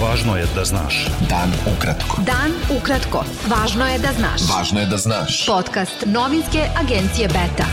Važno 0.00 0.32
je 0.36 0.46
da 0.56 0.62
znaš. 0.64 1.06
Dan 1.28 1.50
ukratko. 1.68 2.22
Dan 2.24 2.54
ukratko. 2.72 3.20
Važno 3.52 3.84
je 3.84 3.98
da 4.00 4.12
znaš. 4.16 4.46
Važno 4.48 4.80
je 4.80 4.86
da 4.88 4.96
znaš. 4.96 5.42
Podcast 5.46 6.06
novinske 6.06 6.62
agencije 6.80 7.28
Beta. 7.28 7.66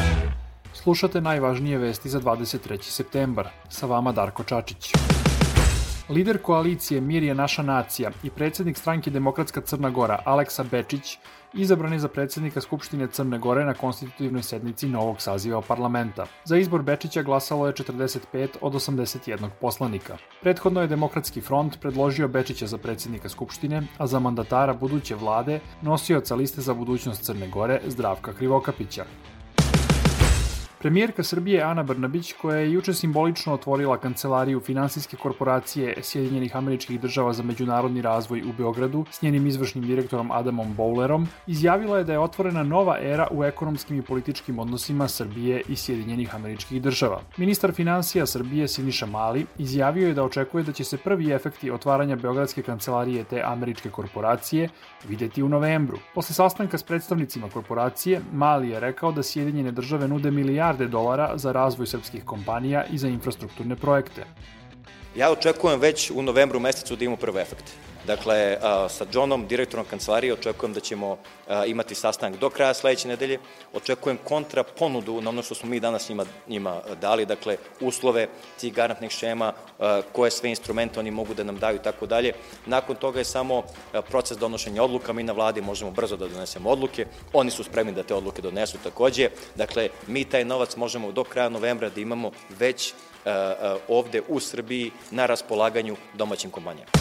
Slušate 0.74 1.22
najvažnije 1.22 1.78
vesti 1.78 2.10
za 2.10 2.20
23. 2.20 2.84
septembar. 2.84 3.48
Sa 3.70 3.88
vama 3.88 4.12
Darko 4.12 4.44
Čačić. 4.44 4.92
Lider 6.10 6.38
koalicije 6.42 7.02
Mir 7.02 7.24
je 7.24 7.36
naša 7.36 7.64
nacija 7.64 8.12
i 8.24 8.30
predsednik 8.30 8.78
stranke 8.78 9.10
Demokratska 9.12 9.62
Crna 9.62 9.90
Gora 9.90 10.20
Aleksa 10.26 10.64
Bečić 10.64 11.18
izabran 11.54 11.94
je 11.94 12.00
za 12.00 12.08
predsednika 12.08 12.62
Skupštine 12.62 13.08
Crne 13.08 13.40
Gore 13.40 13.66
na 13.66 13.74
konstitutivnoj 13.74 14.44
sednici 14.44 14.88
novog 14.88 15.22
saziva 15.22 15.62
parlamenta. 15.62 16.26
Za 16.46 16.58
izbor 16.58 16.82
Bečića 16.82 17.24
glasalo 17.24 17.68
je 17.68 17.74
45 17.74 18.48
od 18.62 18.74
81 18.74 19.50
poslanika. 19.62 20.18
Prethodno 20.42 20.82
je 20.82 20.88
Demokratski 20.88 21.42
front 21.42 21.80
predložio 21.82 22.28
Bečića 22.28 22.68
za 22.68 22.78
predsednika 22.78 23.30
Skupštine, 23.30 23.84
a 23.98 24.08
za 24.08 24.20
mandatara 24.20 24.74
buduće 24.74 25.16
vlade 25.16 25.60
nosioca 25.82 26.36
liste 26.36 26.62
za 26.62 26.74
budućnost 26.74 27.24
Crne 27.24 27.48
Gore 27.48 27.82
Zdravka 27.88 28.34
Krivokapića. 28.34 29.06
Premijerka 30.80 31.24
Srbije 31.24 31.62
Ana 31.64 31.84
Brnabić, 31.84 32.34
koja 32.34 32.58
je 32.58 32.72
juče 32.72 32.94
simbolično 32.94 33.54
otvorila 33.54 33.98
kancelariju 33.98 34.60
finansijske 34.60 35.18
korporacije 35.18 35.96
Sjedinjenih 36.02 36.56
američkih 36.56 37.00
država 37.02 37.34
za 37.34 37.44
međunarodni 37.44 38.02
razvoj 38.02 38.42
u 38.42 38.54
Beogradu 38.58 39.06
s 39.12 39.22
njenim 39.22 39.48
izvršnim 39.48 39.84
direktorom 39.88 40.32
Adamom 40.32 40.76
Bowlerom, 40.78 41.26
izjavila 41.48 41.98
je 41.98 42.04
da 42.04 42.14
je 42.14 42.20
otvorena 42.20 42.64
nova 42.64 42.98
era 43.02 43.28
u 43.32 43.44
ekonomskim 43.44 43.98
i 43.98 44.02
političkim 44.02 44.60
odnosima 44.60 45.08
Srbije 45.08 45.62
i 45.70 45.76
Sjedinjenih 45.76 46.36
američkih 46.36 46.82
država. 46.82 47.22
Ministar 47.38 47.72
finansija 47.72 48.26
Srbije 48.26 48.68
Siniša 48.68 49.06
Mali 49.06 49.46
izjavio 49.58 50.08
je 50.08 50.14
da 50.14 50.24
očekuje 50.24 50.64
da 50.64 50.72
će 50.72 50.84
se 50.84 50.98
prvi 50.98 51.32
efekti 51.32 51.72
otvaranja 51.72 52.16
Beogradske 52.16 52.62
kancelarije 52.62 53.24
te 53.24 53.42
američke 53.46 53.90
korporacije 53.90 54.70
videti 55.08 55.44
u 55.44 55.50
novembru. 55.50 55.98
Posle 56.16 56.36
sastanka 56.36 56.78
s 56.78 56.84
predstavnicima 56.84 57.50
korporacije, 57.50 58.22
Mali 58.34 58.70
je 58.70 58.80
rekao 58.80 59.12
da 59.12 59.24
Sjedinjene 59.24 59.72
države 59.72 60.08
nude 60.08 60.32
milijarde 60.32 60.67
milijarde 60.68 60.88
dolara 60.88 61.38
za 61.38 61.52
razvoj 61.52 61.88
srpskih 61.88 62.24
kompanija 62.26 62.84
i 62.92 62.98
za 62.98 63.08
infrastrukturne 63.08 63.76
projekte. 63.76 64.26
Ja 65.18 65.32
očekujem 65.32 65.80
već 65.80 66.12
u 66.12 66.22
novembru 66.22 66.60
mesecu 66.60 66.96
da 66.96 67.06
imamo 67.06 67.18
prve 67.18 67.42
efekte. 67.42 67.72
Dakle, 68.06 68.58
sa 68.90 69.06
Johnom, 69.14 69.48
direktorom 69.48 69.86
kancelarije, 69.86 70.34
očekujem 70.34 70.74
da 70.74 70.80
ćemo 70.80 71.18
imati 71.68 71.96
sastanak 71.96 72.40
do 72.40 72.50
kraja 72.50 72.74
sledeće 72.74 73.08
nedelje. 73.08 73.40
Očekujem 73.74 74.18
kontra 74.24 74.64
ponudu 74.64 75.22
na 75.22 75.30
ono 75.30 75.44
što 75.44 75.56
smo 75.56 75.70
mi 75.70 75.80
danas 75.80 76.10
njima, 76.10 76.26
njima 76.48 76.82
dali, 77.02 77.26
dakle, 77.26 77.58
uslove 77.82 78.28
tih 78.60 78.74
garantnih 78.74 79.12
šema, 79.12 79.54
koje 80.12 80.32
sve 80.32 80.50
instrumente 80.50 81.00
oni 81.00 81.12
mogu 81.12 81.34
da 81.34 81.44
nam 81.44 81.58
daju 81.58 81.76
i 81.76 81.84
tako 81.84 82.06
dalje. 82.06 82.34
Nakon 82.66 82.96
toga 82.96 83.20
je 83.20 83.26
samo 83.26 83.64
proces 84.10 84.38
donošenja 84.38 84.84
odluka. 84.84 85.14
Mi 85.14 85.24
na 85.24 85.34
vladi 85.34 85.62
možemo 85.62 85.92
brzo 85.92 86.18
da 86.18 86.28
donesemo 86.28 86.70
odluke. 86.70 87.06
Oni 87.34 87.52
su 87.52 87.64
spremni 87.64 87.94
da 87.94 88.04
te 88.04 88.14
odluke 88.14 88.42
donesu 88.42 88.78
takođe. 88.84 89.30
Dakle, 89.56 89.90
mi 90.08 90.26
taj 90.26 90.46
novac 90.46 90.76
možemo 90.76 91.12
do 91.12 91.24
kraja 91.24 91.50
novembra 91.50 91.90
da 91.90 92.02
imamo 92.02 92.32
već 92.60 92.94
ovde 93.88 94.22
u 94.28 94.40
Srbiji 94.40 94.92
na 95.12 95.26
raspolaganju 95.26 95.96
domaćim 96.14 96.52
kompanijama. 96.52 96.92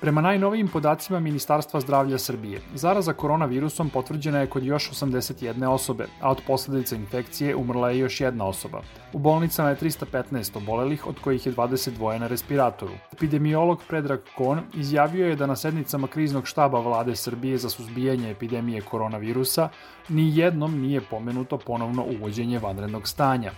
Prema 0.00 0.20
najnovijim 0.20 0.68
podacima 0.68 1.20
Ministarstva 1.20 1.80
zdravlja 1.80 2.18
Srbije, 2.18 2.60
zaraza 2.74 3.12
koronavirusom 3.12 3.90
potvrđena 3.90 4.40
je 4.40 4.46
kod 4.46 4.64
još 4.64 4.90
81 4.90 5.66
osobe, 5.68 6.06
a 6.20 6.30
od 6.30 6.40
posledica 6.46 6.96
infekcije 6.96 7.56
umrla 7.56 7.90
je 7.90 7.98
još 7.98 8.20
jedna 8.20 8.46
osoba. 8.46 8.82
U 9.12 9.18
bolnicama 9.18 9.68
je 9.70 9.76
315 9.76 10.56
obolelih, 10.56 11.06
od 11.06 11.20
kojih 11.20 11.46
je 11.46 11.52
22 11.52 12.18
na 12.18 12.26
respiratoru. 12.26 12.92
Epidemiolog 13.12 13.82
Predrag 13.88 14.20
Kon 14.36 14.60
izjavio 14.74 15.26
je 15.26 15.36
da 15.36 15.46
na 15.46 15.56
sednicama 15.56 16.06
kriznog 16.06 16.46
štaba 16.46 16.80
vlade 16.80 17.16
Srbije 17.16 17.58
za 17.58 17.70
suzbijanje 17.70 18.30
epidemije 18.30 18.80
koronavirusa 18.80 19.68
ni 20.08 20.38
jednom 20.38 20.80
nije 20.80 21.00
pomenuto 21.00 21.58
ponovno 21.58 22.04
uvođenje 22.04 22.58
vanrednog 22.58 23.08
stanja. 23.08 23.52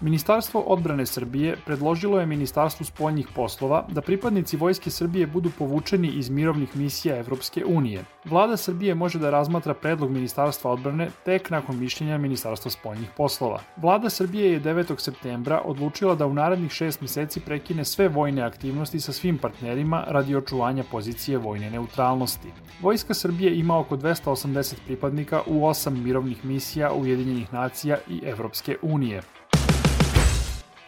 Ministarstvo 0.00 0.60
odbrane 0.60 1.06
Srbije 1.06 1.56
predložilo 1.66 2.20
je 2.20 2.26
Ministarstvu 2.26 2.84
spoljnih 2.86 3.28
poslova 3.34 3.84
da 3.88 4.00
pripadnici 4.00 4.56
Vojske 4.56 4.90
Srbije 4.90 5.26
budu 5.26 5.50
povučeni 5.58 6.08
iz 6.08 6.30
mirovnih 6.30 6.76
misija 6.76 7.16
Evropske 7.16 7.64
unije. 7.64 8.04
Vlada 8.24 8.56
Srbije 8.56 8.94
može 8.94 9.18
da 9.18 9.30
razmatra 9.30 9.74
predlog 9.74 10.10
Ministarstva 10.10 10.70
odbrane 10.70 11.08
tek 11.24 11.50
nakon 11.50 11.78
mišljenja 11.78 12.18
Ministarstva 12.18 12.70
spoljnih 12.70 13.08
poslova. 13.16 13.60
Vlada 13.76 14.10
Srbije 14.10 14.52
je 14.52 14.60
9. 14.60 15.00
septembra 15.00 15.62
odlučila 15.64 16.14
da 16.14 16.26
u 16.26 16.34
narednih 16.34 16.72
šest 16.72 17.00
meseci 17.00 17.40
prekine 17.40 17.84
sve 17.84 18.08
vojne 18.08 18.42
aktivnosti 18.42 19.00
sa 19.00 19.12
svim 19.12 19.38
partnerima 19.38 20.04
radi 20.08 20.36
očuvanja 20.36 20.84
pozicije 20.90 21.38
vojne 21.38 21.70
neutralnosti. 21.70 22.48
Vojska 22.80 23.14
Srbije 23.14 23.58
ima 23.58 23.78
oko 23.78 23.96
280 23.96 24.74
pripadnika 24.86 25.42
u 25.46 25.66
osam 25.66 26.02
mirovnih 26.02 26.44
misija 26.44 26.92
Ujedinjenih 26.92 27.52
nacija 27.52 27.98
i 28.08 28.20
Evropske 28.24 28.76
unije. 28.82 29.22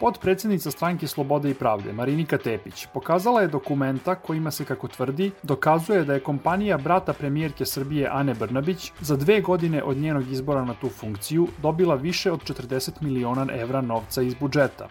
Podpredsednica 0.01 0.71
stranke 0.71 1.07
Slobode 1.07 1.49
i 1.49 1.53
pravde, 1.53 1.93
Marinika 1.93 2.37
Tepić, 2.37 2.87
pokazala 2.93 3.41
je 3.41 3.47
dokumenta 3.47 4.15
kojima 4.15 4.51
se, 4.51 4.65
kako 4.65 4.87
tvrdi, 4.87 5.31
dokazuje 5.43 6.03
da 6.03 6.13
je 6.13 6.23
kompanija 6.23 6.77
brata 6.77 7.13
premijerke 7.13 7.65
Srbije 7.65 8.09
Ane 8.11 8.33
Brnabić 8.33 8.91
za 9.01 9.15
dve 9.15 9.41
godine 9.41 9.83
od 9.83 9.97
njenog 9.97 10.31
izbora 10.31 10.65
na 10.65 10.73
tu 10.73 10.89
funkciju 10.89 11.47
dobila 11.57 11.95
više 11.95 12.31
od 12.31 12.39
40 12.43 13.01
miliona 13.01 13.47
evra 13.53 13.81
novca 13.81 14.21
iz 14.21 14.33
budžeta. 14.33 14.87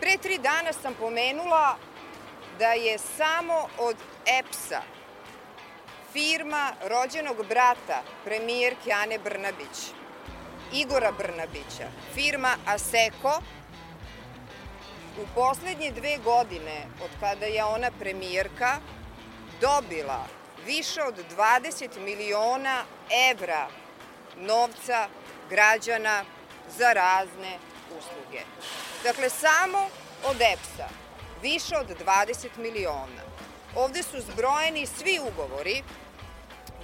Pre 0.00 0.16
tri 0.22 0.38
dana 0.38 0.72
sam 0.72 0.92
pomenula 1.00 1.76
da 2.58 2.72
je 2.72 2.98
samo 2.98 3.54
od 3.78 3.96
EPS-a 4.40 4.82
firma 6.12 6.72
rođenog 6.90 7.36
brata 7.48 8.02
premijerke 8.24 8.92
Ane 8.92 9.18
Brnabić, 9.24 9.76
Igora 10.72 11.12
Brnabića, 11.18 11.88
firma 12.14 12.50
Aseko, 12.66 13.40
u 15.20 15.26
poslednje 15.34 15.90
dve 15.90 16.18
godine, 16.24 16.86
od 17.04 17.10
kada 17.20 17.46
je 17.46 17.64
ona 17.64 17.90
premijerka, 17.98 18.76
dobila 19.60 20.26
više 20.66 21.02
od 21.02 21.14
20 21.36 22.00
miliona 22.04 22.84
evra 23.30 23.68
novca 24.36 25.08
građana 25.50 26.24
za 26.78 26.92
razne 26.92 27.58
usluge. 27.98 28.42
Dakle, 29.04 29.30
samo 29.30 29.88
od 30.24 30.36
EPS-a 30.40 30.88
više 31.42 31.76
od 31.76 31.86
20 32.06 32.48
miliona. 32.56 33.22
Ovde 33.76 34.02
su 34.02 34.20
zbrojeni 34.20 34.86
svi 34.86 35.20
ugovori, 35.32 35.82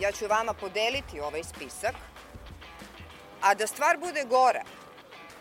ja 0.01 0.13
ću 0.13 0.27
vama 0.27 0.55
podeliti 0.55 1.21
ovaj 1.21 1.45
spisak, 1.45 1.95
a 3.43 3.55
da 3.55 3.67
stvar 3.67 3.97
bude 3.99 4.25
gora, 4.25 4.63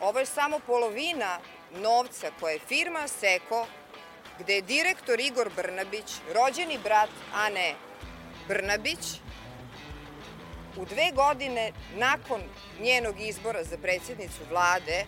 ovo 0.02 0.20
je 0.20 0.26
samo 0.26 0.60
polovina 0.60 1.40
novca 1.82 2.28
koje 2.40 2.54
je 2.54 2.60
firma 2.68 3.08
Seko, 3.08 3.68
gde 4.40 4.54
je 4.54 4.62
direktor 4.62 5.20
Igor 5.20 5.50
Brnabić, 5.56 6.16
rođeni 6.34 6.78
brat 6.84 7.10
Ane 7.34 7.74
Brnabić, 8.48 9.20
u 10.78 10.86
dve 10.86 11.12
godine 11.16 11.72
nakon 11.98 12.42
njenog 12.82 13.16
izbora 13.20 13.64
za 13.64 13.78
predsjednicu 13.78 14.42
vlade 14.50 15.06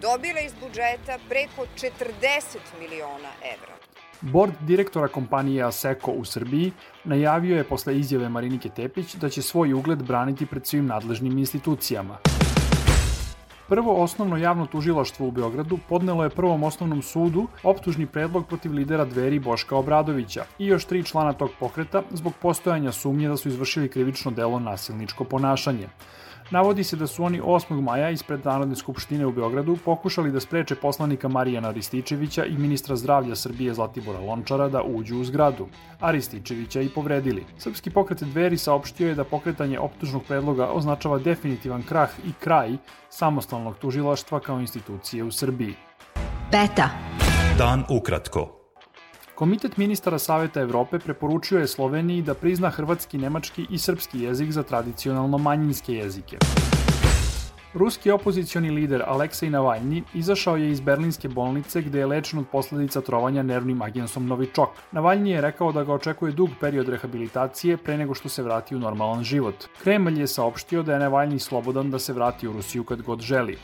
dobila 0.00 0.40
iz 0.40 0.52
budžeta 0.60 1.18
preko 1.28 1.66
40 1.76 2.58
miliona 2.80 3.30
evra. 3.54 3.74
Bord 4.20 4.52
direktora 4.60 5.08
kompanije 5.08 5.62
Aseko 5.64 6.10
u 6.10 6.24
Srbiji 6.24 6.72
najavio 7.04 7.56
je 7.56 7.64
posle 7.64 7.96
izjave 7.98 8.28
Marinike 8.28 8.68
Tepić 8.68 9.14
da 9.14 9.28
će 9.28 9.42
svoj 9.42 9.72
ugled 9.72 10.02
braniti 10.02 10.46
pred 10.46 10.66
svim 10.66 10.86
nadležnim 10.86 11.38
institucijama. 11.38 12.18
Prvo 13.70 14.02
osnovno 14.02 14.36
javno 14.36 14.66
tužilaštvo 14.66 15.26
u 15.26 15.30
Beogradu 15.30 15.78
podnelo 15.88 16.24
je 16.24 16.30
prvom 16.30 16.62
osnovnom 16.62 17.02
sudu 17.02 17.46
optužni 17.62 18.06
predlog 18.06 18.46
protiv 18.46 18.72
lidera 18.72 19.04
dveri 19.04 19.38
Boška 19.38 19.76
Obradovića 19.76 20.44
i 20.58 20.66
još 20.66 20.84
tri 20.84 21.04
člana 21.04 21.32
tog 21.32 21.50
pokreta 21.60 22.02
zbog 22.10 22.32
postojanja 22.42 22.92
sumnje 22.92 23.28
da 23.28 23.36
su 23.36 23.48
izvršili 23.48 23.88
krivično 23.88 24.30
delo 24.30 24.58
nasilničko 24.58 25.24
ponašanje. 25.24 25.88
Navodi 26.50 26.84
se 26.84 26.96
da 26.96 27.06
su 27.06 27.24
oni 27.24 27.40
8. 27.40 27.80
maja 27.80 28.10
ispred 28.10 28.44
Narodne 28.44 28.76
skupštine 28.76 29.26
u 29.26 29.32
Beogradu 29.32 29.76
pokušali 29.84 30.32
da 30.32 30.40
spreče 30.40 30.74
poslanika 30.74 31.28
Marijana 31.28 31.70
Rističevića 31.70 32.44
i 32.44 32.58
ministra 32.58 32.96
zdravlja 32.96 33.36
Srbije 33.36 33.74
Zlatibora 33.74 34.20
Lončara 34.20 34.68
da 34.68 34.82
uđu 34.82 35.20
u 35.20 35.24
zgradu, 35.24 35.68
a 36.00 36.10
Rističevića 36.10 36.80
i 36.80 36.88
povredili. 36.88 37.44
Srpski 37.58 37.90
pokret 37.90 38.22
dveri 38.22 38.58
saopštio 38.58 39.08
je 39.08 39.14
da 39.14 39.24
pokretanje 39.24 39.78
optužnog 39.78 40.22
predloga 40.24 40.66
označava 40.66 41.18
definitivan 41.18 41.82
krah 41.82 42.10
i 42.24 42.32
kraj 42.32 42.76
samostalnog 43.10 43.78
tužilaštva 43.78 44.40
kao 44.40 44.60
institucije 44.60 45.24
u 45.24 45.30
Srbiji. 45.30 45.74
Beta. 46.52 46.90
Dan 47.58 47.84
ukratko. 47.88 48.59
Komitet 49.40 49.76
ministara 49.76 50.18
Saveta 50.18 50.60
Evrope 50.60 50.98
preporučio 50.98 51.58
je 51.58 51.66
Sloveniji 51.66 52.22
da 52.22 52.34
prizna 52.34 52.70
hrvatski, 52.70 53.18
nemački 53.18 53.66
i 53.70 53.78
srpski 53.78 54.20
jezik 54.20 54.50
za 54.50 54.62
tradicionalno 54.62 55.38
manjinske 55.38 55.94
jezike. 55.94 56.36
Ruski 57.74 58.10
opozicioni 58.10 58.70
lider 58.70 59.02
Aleksej 59.06 59.50
Navalnji 59.50 60.02
izašao 60.14 60.56
je 60.56 60.70
iz 60.70 60.80
berlinske 60.80 61.28
bolnice 61.28 61.82
gde 61.82 61.98
je 61.98 62.06
lečen 62.06 62.38
od 62.38 62.48
posledica 62.52 63.00
trovanja 63.00 63.42
nervnim 63.42 63.82
agensom 63.82 64.26
Novičok. 64.26 64.68
Navalnji 64.92 65.30
je 65.30 65.40
rekao 65.40 65.72
da 65.72 65.84
ga 65.84 65.94
očekuje 65.94 66.32
dug 66.32 66.50
period 66.60 66.88
rehabilitacije 66.88 67.76
pre 67.76 67.96
nego 67.96 68.14
što 68.14 68.28
se 68.28 68.42
vrati 68.42 68.76
u 68.76 68.78
normalan 68.78 69.24
život. 69.24 69.64
Kremlj 69.82 70.20
je 70.20 70.26
saopštio 70.26 70.82
da 70.82 70.92
je 70.92 70.98
Navalnji 70.98 71.38
slobodan 71.38 71.90
da 71.90 71.98
se 71.98 72.12
vrati 72.12 72.48
u 72.48 72.52
Rusiju 72.52 72.84
kad 72.84 73.02
god 73.02 73.20
želi. 73.20 73.58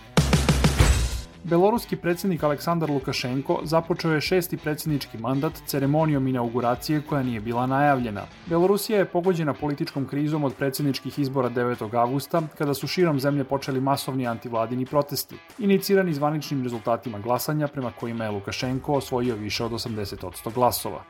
Beloruski 1.48 1.96
predsednik 1.96 2.42
Aleksandar 2.42 2.90
Lukašenko 2.90 3.60
započeo 3.64 4.12
je 4.12 4.20
šesti 4.20 4.56
predsednički 4.56 5.18
mandat 5.18 5.52
ceremonijom 5.66 6.26
inauguracije 6.28 7.02
koja 7.08 7.22
nije 7.22 7.40
bila 7.40 7.66
najavljena. 7.66 8.22
Belorusija 8.46 8.98
je 8.98 9.04
pogođena 9.04 9.54
političkom 9.54 10.06
krizom 10.06 10.44
od 10.44 10.54
predsedničkih 10.54 11.18
izbora 11.18 11.50
9. 11.50 11.98
avgusta, 11.98 12.42
kada 12.58 12.74
su 12.74 12.86
širom 12.86 13.20
zemlje 13.20 13.44
počeli 13.44 13.80
masovni 13.80 14.26
antivladini 14.26 14.86
protesti, 14.86 15.36
inicirani 15.58 16.14
zvaničnim 16.14 16.62
rezultatima 16.62 17.18
glasanja 17.18 17.68
prema 17.68 17.92
kojima 18.00 18.24
je 18.24 18.30
Lukašenko 18.30 18.92
osvojio 18.92 19.36
više 19.36 19.64
od 19.64 19.72
80% 19.72 20.54
glasova. 20.54 21.04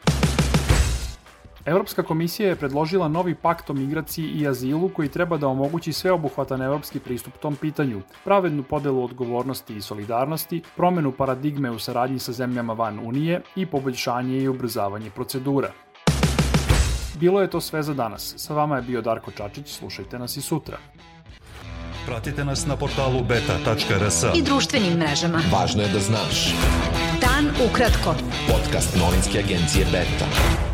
Evropska 1.67 2.03
komisija 2.03 2.49
je 2.49 2.57
predložila 2.57 3.09
novi 3.09 3.35
pakt 3.35 3.71
o 3.71 3.73
migraciji 3.73 4.27
i 4.27 4.49
azilu 4.49 4.89
koji 4.89 5.09
treba 5.09 5.37
da 5.37 5.49
omogući 5.49 5.93
sveobuhvatan 5.93 6.63
evropski 6.63 7.01
pristup 7.01 7.37
tom 7.39 7.57
pitanju, 7.57 8.03
pravednu 8.25 8.63
podelu 8.63 9.05
odgovornosti 9.05 9.77
i 9.77 9.81
solidarnosti, 9.81 10.63
promenu 10.77 11.13
paradigme 11.13 11.71
u 11.71 11.79
saradnji 11.79 12.19
sa 12.19 12.33
zemljama 12.33 12.73
van 12.73 12.99
Unije 12.99 13.41
i 13.57 13.67
poboljšanje 13.67 14.39
i 14.39 14.49
ubrzavanje 14.49 15.11
procedura. 15.11 15.71
Bilo 17.15 17.41
je 17.41 17.51
to 17.51 17.61
sve 17.61 17.83
za 17.83 17.95
danas. 17.95 18.35
Sa 18.37 18.55
vama 18.55 18.77
je 18.77 18.83
bio 18.83 19.03
Darko 19.03 19.31
Čačić, 19.31 19.73
slušajte 19.73 20.19
nas 20.19 20.37
i 20.37 20.43
sutra. 20.43 20.79
Pratite 22.07 22.45
nas 22.45 22.67
na 22.67 22.77
portalu 22.77 23.25
beta.rs 23.25 24.25
I 24.35 24.43
društvenim 24.43 24.99
mrežama. 24.99 25.41
Važno 25.53 25.83
je 25.83 25.89
da 25.89 26.01
znaš. 26.01 26.55
Dan 27.21 27.51
ukratko. 27.71 28.15
Podcast 28.53 28.97
novinske 28.97 29.39
agencije 29.39 29.87
Beta. 29.93 30.66